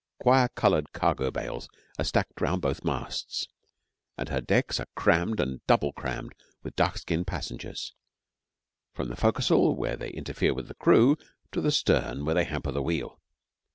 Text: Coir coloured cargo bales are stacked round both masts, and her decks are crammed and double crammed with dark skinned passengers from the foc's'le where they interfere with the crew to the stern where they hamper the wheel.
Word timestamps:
Coir 0.23 0.49
coloured 0.55 0.93
cargo 0.93 1.29
bales 1.29 1.69
are 1.99 2.03
stacked 2.03 2.41
round 2.41 2.59
both 2.63 2.83
masts, 2.83 3.47
and 4.17 4.29
her 4.29 4.41
decks 4.41 4.79
are 4.79 4.87
crammed 4.95 5.39
and 5.39 5.63
double 5.67 5.93
crammed 5.93 6.31
with 6.63 6.75
dark 6.75 6.97
skinned 6.97 7.27
passengers 7.27 7.93
from 8.95 9.09
the 9.09 9.15
foc's'le 9.15 9.75
where 9.75 9.95
they 9.95 10.09
interfere 10.09 10.55
with 10.55 10.67
the 10.67 10.73
crew 10.73 11.17
to 11.51 11.61
the 11.61 11.69
stern 11.69 12.25
where 12.25 12.33
they 12.33 12.45
hamper 12.45 12.71
the 12.71 12.81
wheel. 12.81 13.21